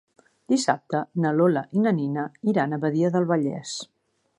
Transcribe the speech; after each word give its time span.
Dissabte 0.53 1.01
na 1.25 1.35
Lola 1.41 1.65
i 1.79 1.85
na 1.85 1.95
Nina 2.01 2.27
iran 2.55 2.75
a 2.79 2.85
Badia 2.87 3.17
del 3.19 3.31
Vallès. 3.35 3.81